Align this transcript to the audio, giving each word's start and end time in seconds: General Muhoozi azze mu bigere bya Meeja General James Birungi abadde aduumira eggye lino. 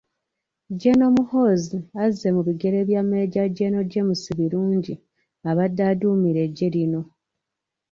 General 0.79 1.11
Muhoozi 1.17 1.79
azze 2.05 2.27
mu 2.35 2.41
bigere 2.47 2.79
bya 2.89 3.01
Meeja 3.09 3.43
General 3.57 3.85
James 3.91 4.21
Birungi 4.37 4.93
abadde 5.49 5.81
aduumira 5.91 6.39
eggye 6.47 6.67
lino. 6.73 7.01